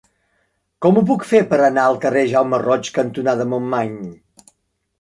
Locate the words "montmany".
3.55-3.97